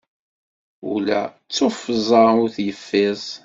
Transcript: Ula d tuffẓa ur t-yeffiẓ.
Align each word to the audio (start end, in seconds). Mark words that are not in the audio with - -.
Ula 0.93 1.21
d 1.29 1.33
tuffẓa 1.55 2.23
ur 2.43 2.49
t-yeffiẓ. 2.55 3.23